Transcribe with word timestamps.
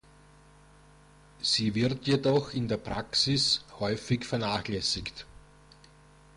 Sie 1.43 1.75
wird 1.75 2.07
jedoch 2.07 2.53
in 2.55 2.67
der 2.67 2.77
Praxis 2.77 3.63
häufig 3.79 4.25
vernachlässigt. 4.25 5.27